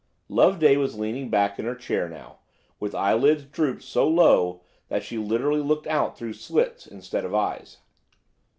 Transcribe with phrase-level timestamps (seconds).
[0.29, 2.39] Loveday was leaning back in her chair now,
[2.79, 7.77] with eyelids drooped so low that she literally looked out through "slits" instead of eyes.